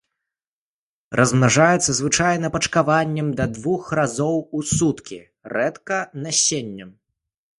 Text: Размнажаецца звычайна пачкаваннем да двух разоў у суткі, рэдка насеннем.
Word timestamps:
Размнажаецца 1.19 1.91
звычайна 1.99 2.47
пачкаваннем 2.55 3.29
да 3.39 3.45
двух 3.57 3.83
разоў 4.01 4.35
у 4.59 4.61
суткі, 4.73 5.19
рэдка 5.57 5.99
насеннем. 6.25 6.89